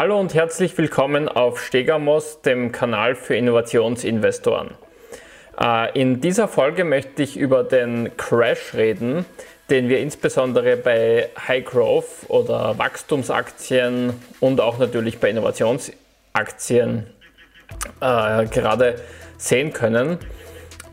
[0.00, 4.70] Hallo und herzlich willkommen auf Stegamos, dem Kanal für Innovationsinvestoren.
[5.60, 9.26] Äh, in dieser Folge möchte ich über den Crash reden,
[9.70, 17.08] den wir insbesondere bei High Growth oder Wachstumsaktien und auch natürlich bei Innovationsaktien
[18.00, 19.00] äh, gerade
[19.36, 20.18] sehen können.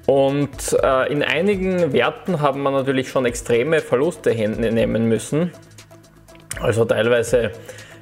[0.07, 5.51] Und äh, in einigen Werten haben wir natürlich schon extreme Verluste hinnehmen müssen.
[6.59, 7.51] Also teilweise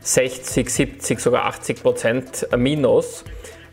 [0.03, 3.23] 60, 70, sogar 80 Prozent Minus.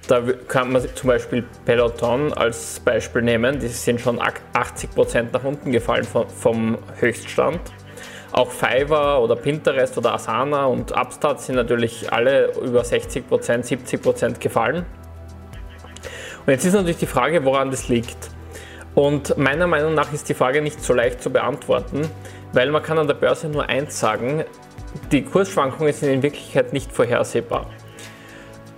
[0.07, 3.59] Da kann man zum Beispiel Peloton als Beispiel nehmen.
[3.59, 4.21] Die sind schon
[4.53, 7.61] 80 Prozent nach unten gefallen vom, Höchststand.
[8.33, 14.01] Auch Fiverr oder Pinterest oder Asana und Upstart sind natürlich alle über 60 Prozent, 70
[14.01, 14.87] Prozent gefallen.
[16.47, 18.31] Und jetzt ist natürlich die Frage, woran das liegt.
[18.95, 22.09] Und meiner Meinung nach ist die Frage nicht so leicht zu beantworten,
[22.53, 24.45] weil man kann an der Börse nur eins sagen,
[25.13, 27.67] die Kursschwankungen sind in Wirklichkeit nicht vorhersehbar.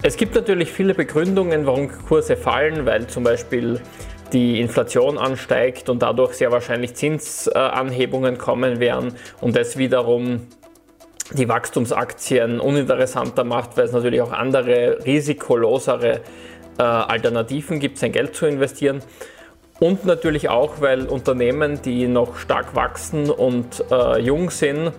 [0.03, 3.81] Es gibt natürlich viele Begründungen, warum Kurse fallen, weil zum Beispiel
[4.33, 10.49] die Inflation ansteigt und dadurch sehr wahrscheinlich Zinsanhebungen kommen werden und das wiederum
[11.33, 16.21] die Wachstumsaktien uninteressanter macht, weil es natürlich auch andere risikolosere
[16.79, 19.03] äh, Alternativen gibt, sein Geld zu investieren.
[19.79, 24.93] Und natürlich auch, weil Unternehmen, die noch stark wachsen und äh, jung sind,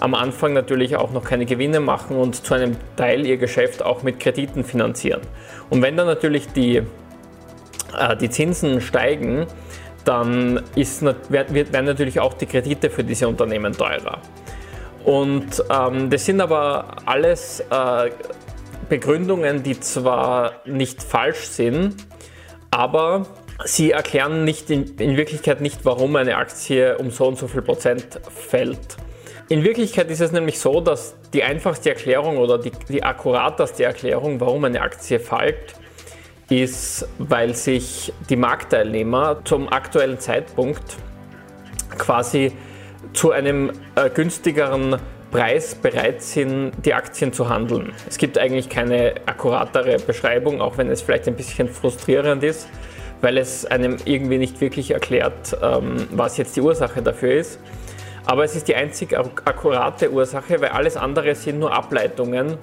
[0.00, 4.02] am Anfang natürlich auch noch keine Gewinne machen und zu einem Teil ihr Geschäft auch
[4.02, 5.20] mit Krediten finanzieren.
[5.68, 9.46] Und wenn dann natürlich die, äh, die Zinsen steigen,
[10.04, 14.18] dann ist, werden natürlich auch die Kredite für diese Unternehmen teurer.
[15.04, 18.10] Und ähm, das sind aber alles äh,
[18.88, 21.96] Begründungen, die zwar nicht falsch sind,
[22.70, 23.26] aber
[23.64, 27.62] sie erklären nicht in, in Wirklichkeit nicht, warum eine Aktie um so und so viel
[27.62, 28.96] Prozent fällt.
[29.50, 34.40] In Wirklichkeit ist es nämlich so, dass die einfachste Erklärung oder die, die akkurateste Erklärung,
[34.40, 35.74] warum eine Aktie fällt,
[36.48, 40.98] ist, weil sich die Marktteilnehmer zum aktuellen Zeitpunkt
[41.98, 42.52] quasi
[43.12, 44.98] zu einem äh, günstigeren
[45.32, 47.92] Preis bereit sind, die Aktien zu handeln.
[48.08, 52.68] Es gibt eigentlich keine akkuratere Beschreibung, auch wenn es vielleicht ein bisschen frustrierend ist,
[53.20, 57.58] weil es einem irgendwie nicht wirklich erklärt, ähm, was jetzt die Ursache dafür ist.
[58.30, 62.58] Aber es ist die einzig akkurate Ursache, weil alles andere sind nur Ableitungen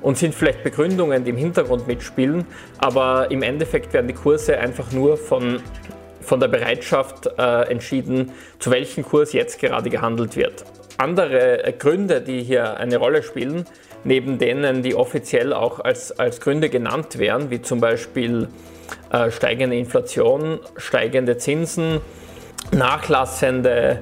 [0.00, 2.44] und sind vielleicht Begründungen, die im Hintergrund mitspielen,
[2.78, 5.62] aber im Endeffekt werden die Kurse einfach nur von,
[6.22, 10.64] von der Bereitschaft äh, entschieden, zu welchem Kurs jetzt gerade gehandelt wird.
[10.98, 13.64] Andere äh, Gründe, die hier eine Rolle spielen,
[14.02, 18.48] neben denen, die offiziell auch als, als Gründe genannt werden, wie zum Beispiel
[19.12, 22.00] äh, steigende Inflation, steigende Zinsen,
[22.72, 24.00] nachlassende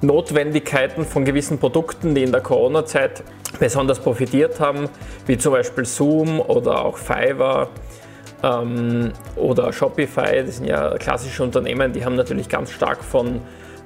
[0.00, 3.22] Notwendigkeiten von gewissen Produkten, die in der Corona-Zeit
[3.58, 4.88] besonders profitiert haben,
[5.26, 7.68] wie zum Beispiel Zoom oder auch Fiverr
[8.42, 10.44] ähm, oder Shopify.
[10.44, 13.40] Das sind ja klassische Unternehmen, die haben natürlich ganz stark von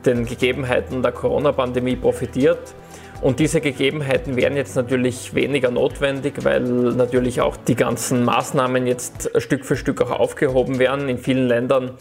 [0.05, 2.75] den Gegebenheiten der Corona-Pandemie profitiert.
[3.23, 9.31] Und diese Gegebenheiten werden jetzt natürlich weniger notwendig, weil natürlich auch die ganzen Maßnahmen jetzt
[9.41, 11.09] Stück für Stück auch aufgehoben werden.
[11.09, 11.93] In vielen Ländern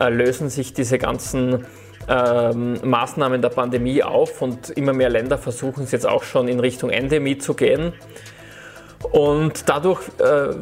[0.00, 1.64] äh, lösen sich diese ganzen
[2.08, 6.60] ähm, Maßnahmen der Pandemie auf und immer mehr Länder versuchen es jetzt auch schon in
[6.60, 7.92] Richtung Endemie zu gehen.
[9.12, 10.54] Und dadurch äh,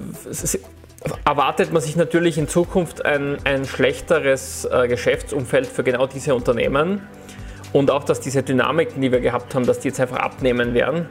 [1.24, 7.02] erwartet man sich natürlich in Zukunft ein, ein schlechteres äh, Geschäftsumfeld für genau diese Unternehmen
[7.72, 11.08] und auch, dass diese Dynamiken, die wir gehabt haben, dass die jetzt einfach abnehmen werden.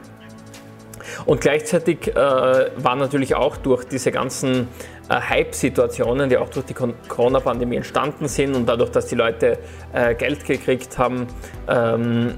[1.26, 4.68] Und gleichzeitig äh, war natürlich auch durch diese ganzen
[5.08, 9.58] äh, Hype-Situationen, die auch durch die Corona-Pandemie entstanden sind und dadurch, dass die Leute
[9.92, 11.26] äh, Geld gekriegt haben
[11.68, 12.34] ähm,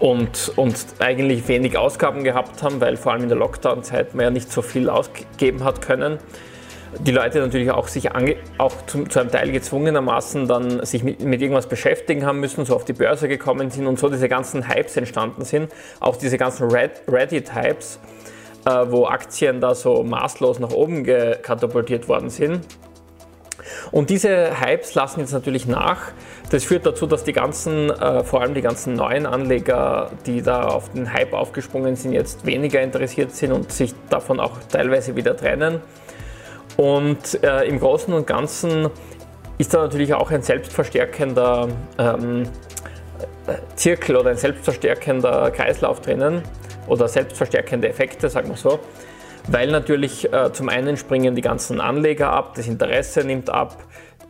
[0.00, 4.30] und, und eigentlich wenig Ausgaben gehabt haben, weil vor allem in der Lockdown-Zeit man ja
[4.30, 6.18] nicht so viel ausgeben hat können,
[6.98, 11.20] die Leute natürlich auch sich ange auch zum, zu einem Teil gezwungenermaßen dann sich mit,
[11.20, 14.68] mit, irgendwas beschäftigen haben müssen, so auf die Börse gekommen sind und so diese ganzen
[14.68, 18.00] Hypes entstanden sind, auch diese ganzen Reddit-Hypes,
[18.64, 21.04] äh, wo Aktien da so maßlos nach oben
[21.42, 22.66] katapultiert worden sind.
[23.90, 26.12] Und diese Hypes lassen jetzt natürlich nach.
[26.50, 30.68] Das führt dazu, dass die ganzen, äh, vor allem die ganzen neuen Anleger, die da
[30.68, 35.36] auf den Hype aufgesprungen sind, jetzt weniger interessiert sind und sich davon auch teilweise wieder
[35.36, 35.82] trennen.
[36.78, 38.88] Und äh, im Großen und Ganzen
[39.58, 41.66] ist da natürlich auch ein selbstverstärkender
[41.98, 42.44] ähm,
[43.74, 46.42] Zirkel oder ein selbstverstärkender Kreislauf drinnen
[46.86, 48.78] oder selbstverstärkende Effekte, sagen wir so.
[49.48, 53.82] Weil natürlich äh, zum einen springen die ganzen Anleger ab, das Interesse nimmt ab,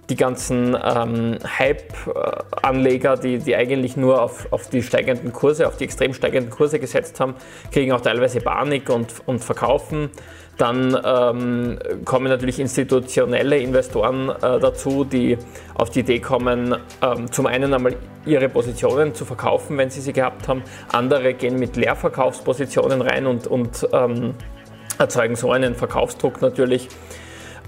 [0.09, 5.85] die ganzen ähm, Hype-Anleger, die, die eigentlich nur auf, auf die steigenden Kurse, auf die
[5.85, 7.35] extrem steigenden Kurse gesetzt haben,
[7.73, 10.09] kriegen auch teilweise Panik und, und verkaufen.
[10.59, 15.39] Dann ähm, kommen natürlich institutionelle Investoren äh, dazu, die
[15.75, 17.95] auf die Idee kommen, ähm, zum einen einmal
[18.27, 20.65] ihre Positionen zu verkaufen, wenn sie sie gehabt haben.
[20.93, 24.35] Andere gehen mit Leerverkaufspositionen rein und, und ähm,
[24.99, 26.89] erzeugen so einen Verkaufsdruck natürlich.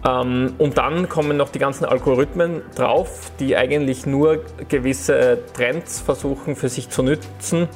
[0.04, 6.56] Ähm, und dann kommen noch die ganzen Algorithmen drauf, die eigentlich nur gewisse Trends versuchen
[6.56, 7.68] für sich zu nützen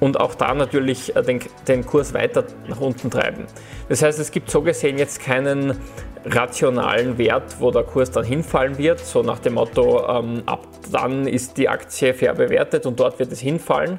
[0.00, 3.46] und auch da natürlich äh, den, den Kurs weiter nach unten treiben.
[3.88, 5.78] Das heißt, es gibt so gesehen jetzt keinen
[6.24, 11.26] rationalen Wert, wo der Kurs dann hinfallen wird, so nach dem Motto, ähm, ab dann
[11.26, 13.98] ist die Aktie fair bewertet und dort wird es hinfallen,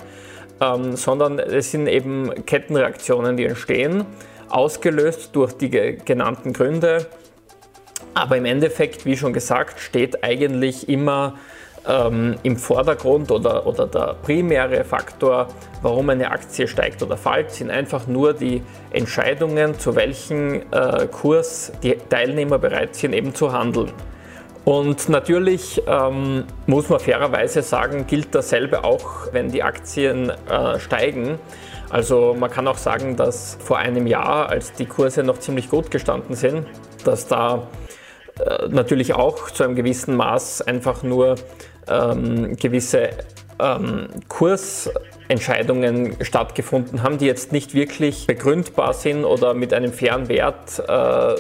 [0.61, 4.05] ähm, sondern es sind eben Kettenreaktionen, die entstehen,
[4.50, 7.07] ausgelöst durch die genannten Gründe
[8.17, 11.35] aber im Endeffekt, wie schon gesagt, steht eigentlich immer
[11.88, 15.48] ähm, im Vordergrund oder, oder der primäre Faktor,
[15.81, 18.62] warum eine Aktie steigt oder fällt, sind einfach nur die
[18.92, 23.92] Entscheidungen, zu welchem äh, Kurs die Teilnehmer bereit sind, eben zu handeln.
[24.66, 31.39] Und natürlich ähm, muss man fairerweise sagen, gilt dasselbe auch, wenn die Aktien äh, steigen.
[31.89, 35.89] Also man kann auch sagen, dass vor einem Jahr, als die Kurse noch ziemlich gut
[35.89, 36.68] gestanden sind,
[37.06, 37.69] dass da
[38.39, 41.36] äh, natürlich auch zu einem gewissen Maß einfach nur
[41.89, 43.10] ähm, gewisse
[43.60, 50.84] ähm, Kursentscheidungen stattgefunden haben, die jetzt nicht wirklich begründbar sind oder mit einem fairen Wert,
[50.88, 51.36] äh,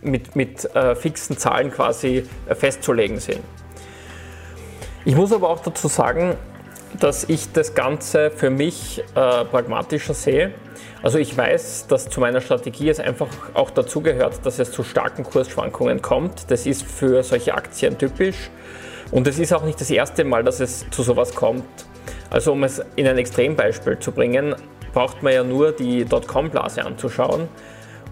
[0.00, 3.40] mit, mit äh, fixen Zahlen quasi festzulegen sind.
[5.04, 6.36] Ich muss aber auch dazu sagen,
[7.00, 10.52] dass ich das Ganze für mich äh, pragmatischer sehe.
[11.02, 14.84] Also ich weiß, dass zu meiner Strategie es einfach auch dazu gehört, dass es zu
[14.84, 16.50] starken Kursschwankungen kommt.
[16.50, 18.50] Das ist für solche Aktien typisch.
[19.12, 21.64] Und es ist auch nicht das erste Mal, dass es zu sowas kommt.
[22.30, 24.56] Also um es in ein Extrembeispiel zu bringen,
[24.94, 27.48] braucht man ja nur die Dotcom-Blase anzuschauen.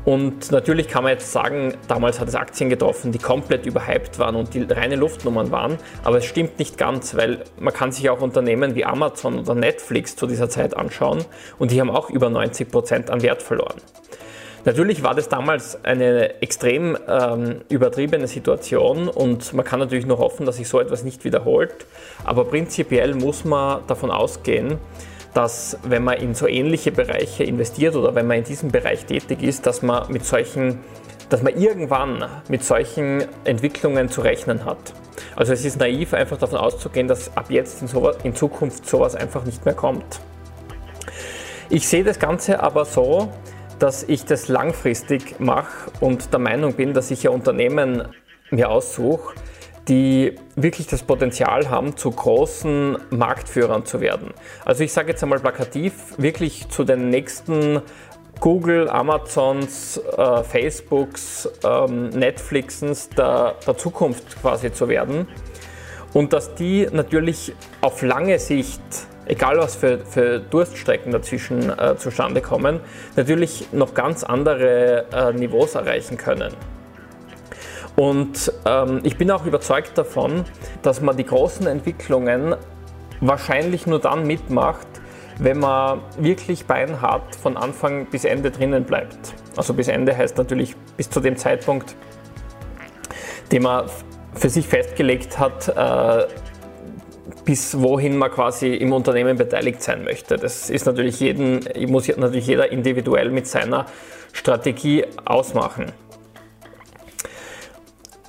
[0.05, 4.35] Und natürlich kann man jetzt sagen, damals hat es Aktien getroffen, die komplett überhyped waren
[4.35, 5.79] und die reine Luftnummern waren.
[6.05, 10.17] Aber es stimmt nicht ganz, weil man kann sich auch Unternehmen wie Amazon oder Netflix
[10.17, 11.25] zu dieser Zeit anschauen
[11.59, 13.77] und die haben auch über 90 Prozent an Wert verloren.
[14.65, 20.45] Natürlich war das damals eine extrem ähm, übertriebene Situation und man kann natürlich nur hoffen,
[20.45, 21.87] dass sich so etwas nicht wiederholt.
[22.25, 24.79] Aber prinzipiell muss man davon ausgehen,
[25.33, 29.43] dass wenn man in so ähnliche Bereiche investiert oder wenn man in diesem Bereich tätig
[29.43, 30.81] ist, dass man mit solchen
[31.31, 34.93] dass man irgendwann mit solchen Entwicklungen zu rechnen hat.
[35.37, 39.15] Also es ist naiv, einfach davon auszugehen, dass ab jetzt in, sowas, in Zukunft sowas
[39.15, 40.21] einfach nicht mehr kommt.
[41.69, 43.31] Ich sehe das Ganze aber so,
[43.81, 48.07] dass ich das langfristig mache und der Meinung bin, dass ich ja Unternehmen
[48.51, 49.35] mir aussuche,
[49.89, 54.33] die wirklich das Potenzial haben, zu großen Marktführern zu werden.
[54.65, 57.81] Also ich sage jetzt einmal plakativ, wirklich zu den nächsten
[58.39, 65.27] Google, Amazons, äh, Facebooks, ähm, Netflixens der, der Zukunft quasi zu werden.
[66.13, 68.83] Und dass die natürlich auf lange Sicht,
[69.31, 72.81] egal was für, für Durststrecken dazwischen äh, zustande kommen,
[73.17, 76.53] natürlich noch ganz andere äh, Niveaus erreichen können.
[77.97, 80.45] Und ähm, ich bin auch überzeugt davon,
[80.83, 82.57] dass man die großen Entwicklungen
[83.21, 84.87] wahrscheinlich nur dann mitmacht,
[85.39, 89.35] wenn man wirklich beinhart von Anfang bis Ende drinnen bleibt.
[89.57, 91.95] Also bis Ende heißt natürlich bis zu dem Zeitpunkt,
[93.53, 93.87] den man
[94.35, 96.27] für sich festgelegt hat, äh,
[97.51, 100.37] bis wohin man quasi im Unternehmen beteiligt sein möchte.
[100.37, 101.59] Das ist natürlich jeden,
[101.91, 103.87] muss natürlich jeder individuell mit seiner
[104.33, 105.87] Strategie ausmachen.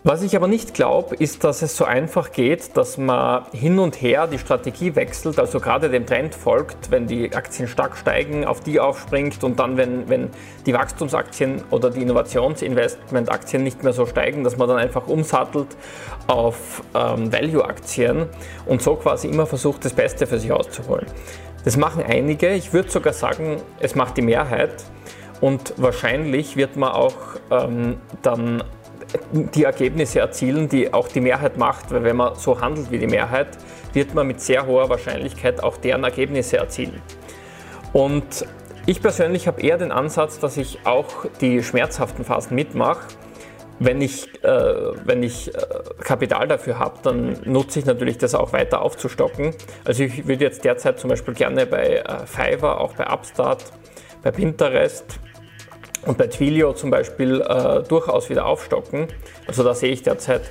[0.03, 4.01] Was ich aber nicht glaube, ist, dass es so einfach geht, dass man hin und
[4.01, 8.61] her die Strategie wechselt, also gerade dem Trend folgt, wenn die Aktien stark steigen, auf
[8.61, 10.31] die aufspringt und dann, wenn, wenn
[10.65, 15.67] die Wachstumsaktien oder die Innovationsinvestmentaktien nicht mehr so steigen, dass man dann einfach umsattelt
[16.25, 18.25] auf ähm, Value-Aktien
[18.65, 21.05] und so quasi immer versucht, das Beste für sich auszuholen.
[21.63, 24.83] Das machen einige, ich würde sogar sagen, es macht die Mehrheit
[25.41, 27.17] und wahrscheinlich wird man auch
[27.51, 28.63] ähm, dann
[29.31, 33.07] die Ergebnisse erzielen, die auch die Mehrheit macht, weil wenn man so handelt wie die
[33.07, 33.57] Mehrheit,
[33.93, 37.01] wird man mit sehr hoher Wahrscheinlichkeit auch deren Ergebnisse erzielen.
[37.93, 38.45] Und
[38.85, 43.07] ich persönlich habe eher den Ansatz, dass ich auch die schmerzhaften Phasen mitmache.
[43.79, 44.47] Wenn ich, äh,
[45.05, 45.61] wenn ich äh,
[46.03, 49.55] Kapital dafür habe, dann nutze ich natürlich das auch weiter aufzustocken.
[49.85, 53.71] Also ich würde jetzt derzeit zum Beispiel gerne bei äh, Fiverr, auch bei Upstart,
[54.23, 55.19] bei Pinterest,
[56.05, 59.07] und bei Twilio zum Beispiel äh, durchaus wieder aufstocken.
[59.47, 60.41] Also da sehe ich derzeit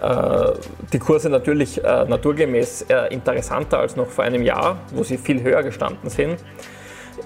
[0.00, 0.52] äh,
[0.92, 5.42] die Kurse natürlich äh, naturgemäß äh, interessanter als noch vor einem Jahr, wo sie viel
[5.42, 6.38] höher gestanden sind,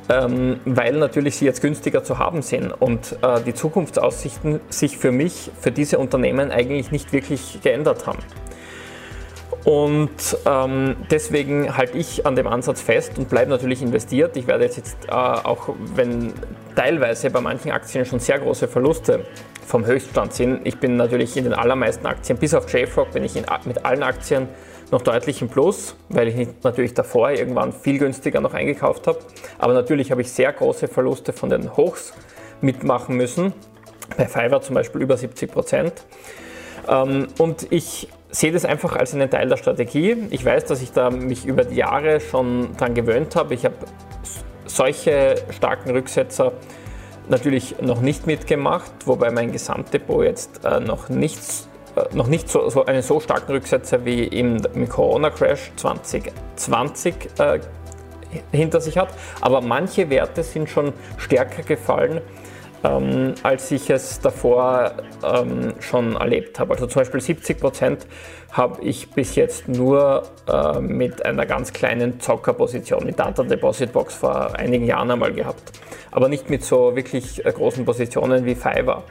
[0.09, 5.13] ähm, weil natürlich sie jetzt günstiger zu haben sind und äh, die Zukunftsaussichten sich für
[5.13, 8.19] mich, für diese Unternehmen eigentlich nicht wirklich geändert haben.
[9.69, 14.35] Und ähm, deswegen halte ich an dem Ansatz fest und bleibe natürlich investiert.
[14.39, 16.33] Ich werde jetzt, äh, auch wenn
[16.75, 19.27] teilweise bei manchen Aktien schon sehr große Verluste
[19.67, 23.37] vom Höchststand sind, ich bin natürlich in den allermeisten Aktien, bis auf JFrog bin ich
[23.37, 24.49] in, mit allen Aktien
[24.91, 29.19] noch deutlich im Plus, weil ich natürlich davor irgendwann viel günstiger noch eingekauft habe.
[29.59, 32.15] Aber natürlich habe ich sehr große Verluste von den Hochs
[32.63, 33.53] mitmachen müssen.
[34.17, 35.93] Bei Fiverr zum Beispiel über 70 Prozent.
[36.89, 40.17] Ähm, und ich sehe das einfach als einen Teil der Strategie.
[40.31, 43.55] Ich weiß, dass ich da mich über die Jahre schon daran gewöhnt habe.
[43.55, 43.77] Ich habe
[44.67, 46.53] solche starken Rücksetzer
[47.29, 52.69] natürlich noch nicht mitgemacht, wobei mein Gesamtdepot jetzt äh, noch, nichts, äh, noch nicht so,
[52.69, 57.61] so, einen so starken Rücksetzer wie im, im Corona-Crash 2020 äh,
[58.53, 59.09] hinter sich hat.
[59.41, 62.21] Aber manche Werte sind schon stärker gefallen
[62.85, 64.93] ähm, als ich es davor
[65.25, 66.75] ähm, schon erlebt habe.
[66.75, 68.07] Also zum Beispiel 70 Prozent
[68.53, 74.15] habe ich bis jetzt nur äh, mit einer ganz kleinen Zockerposition, mit Data Deposit Box
[74.15, 75.73] vor einigen Jahren einmal gehabt.
[76.11, 79.03] Aber nicht mit so wirklich äh, großen Positionen wie Fiverr.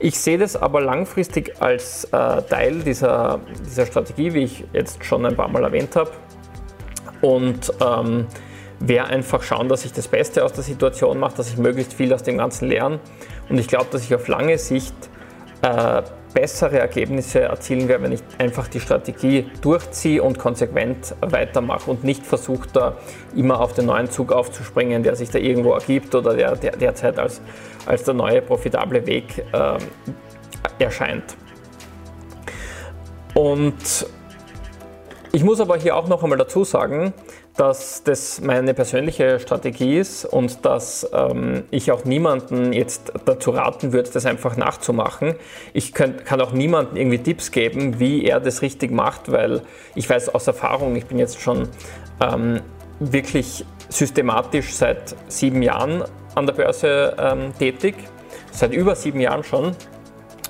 [0.00, 5.24] Ich sehe das aber langfristig als äh, Teil dieser, dieser Strategie, wie ich jetzt schon
[5.24, 6.10] ein paar Mal erwähnt habe.
[7.22, 8.26] Und ähm,
[8.88, 12.12] wäre einfach schauen, dass ich das Beste aus der Situation mache, dass ich möglichst viel
[12.12, 13.00] aus dem Ganzen lerne.
[13.48, 14.94] Und ich glaube, dass ich auf lange Sicht
[15.62, 16.02] äh,
[16.34, 22.26] bessere Ergebnisse erzielen werde, wenn ich einfach die Strategie durchziehe und konsequent weitermache und nicht
[22.26, 22.96] versuche, da
[23.34, 27.18] immer auf den neuen Zug aufzuspringen, der sich da irgendwo ergibt oder der, der derzeit
[27.18, 27.40] als,
[27.86, 29.78] als der neue profitable Weg äh,
[30.82, 31.36] erscheint.
[33.34, 34.06] Und
[35.32, 37.12] ich muss aber hier auch noch einmal dazu sagen,
[37.56, 43.92] dass das meine persönliche Strategie ist und dass ähm, ich auch niemanden jetzt dazu raten
[43.92, 45.36] würde, das einfach nachzumachen.
[45.72, 49.62] Ich könnt, kann auch niemanden irgendwie Tipps geben, wie er das richtig macht, weil
[49.94, 51.68] ich weiß aus Erfahrung, ich bin jetzt schon
[52.20, 52.60] ähm,
[52.98, 56.02] wirklich systematisch seit sieben Jahren
[56.34, 57.94] an der Börse ähm, tätig,
[58.50, 59.76] seit über sieben Jahren schon.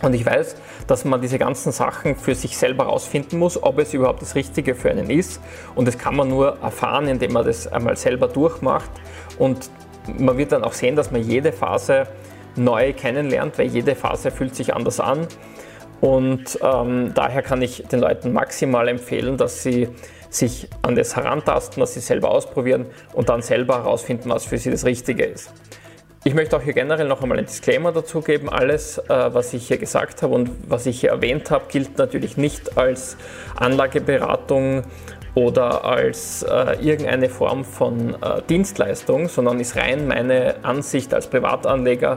[0.02, 3.94] Und ich weiß, dass man diese ganzen Sachen für sich selber herausfinden muss, ob es
[3.94, 5.40] überhaupt das Richtige für einen ist.
[5.74, 8.90] Und das kann man nur erfahren, indem man das einmal selber durchmacht.
[9.38, 9.70] Und
[10.18, 12.06] man wird dann auch sehen, dass man jede Phase
[12.56, 15.26] neu kennenlernt, weil jede Phase fühlt sich anders an.
[16.00, 19.88] Und ähm, daher kann ich den Leuten maximal empfehlen, dass sie
[20.28, 24.70] sich an das herantasten, dass sie selber ausprobieren und dann selber herausfinden, was für sie
[24.70, 25.52] das Richtige ist.
[26.26, 28.49] Ich möchte auch hier generell noch einmal ein Disclaimer dazu geben.
[28.49, 32.38] Alles, äh, was ich hier gesagt habe und was ich hier erwähnt habe, gilt natürlich
[32.38, 33.19] nicht als
[33.57, 34.85] Anlageberatung
[35.35, 42.16] oder als äh, irgendeine Form von äh, Dienstleistung, sondern ist rein meine Ansicht als Privatanleger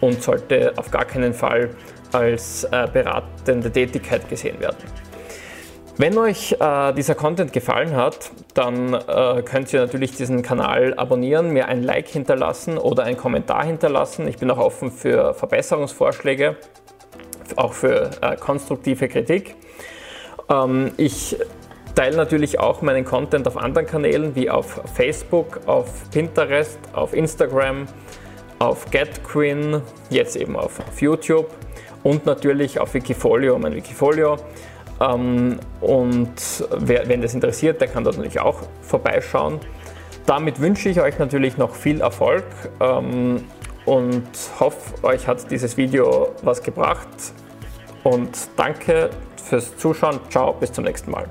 [0.00, 1.70] und sollte auf gar keinen Fall
[2.12, 5.01] als äh, beratende Tätigkeit gesehen werden.
[5.98, 11.50] Wenn euch äh, dieser Content gefallen hat, dann äh, könnt ihr natürlich diesen Kanal abonnieren,
[11.50, 14.26] mir ein Like hinterlassen oder einen Kommentar hinterlassen.
[14.26, 16.56] Ich bin auch offen für Verbesserungsvorschläge,
[17.56, 19.54] auch für äh, konstruktive Kritik.
[20.48, 21.36] Ähm, ich
[21.94, 27.86] teile natürlich auch meinen Content auf anderen Kanälen wie auf Facebook, auf Pinterest, auf Instagram,
[28.58, 31.48] auf GetQueen, jetzt eben auf, auf YouTube
[32.02, 33.58] und natürlich auf Wikifolio.
[33.58, 34.38] Mein Wikifolio
[35.80, 36.34] und
[36.78, 39.60] wer, wenn das interessiert, der kann dort natürlich auch vorbeischauen.
[40.26, 42.44] Damit wünsche ich euch natürlich noch viel Erfolg
[42.80, 43.44] ähm,
[43.84, 44.28] und
[44.60, 47.08] hoffe, euch hat dieses Video was gebracht.
[48.04, 49.10] Und danke
[49.44, 50.20] fürs Zuschauen.
[50.30, 51.26] Ciao, bis zum nächsten Mal.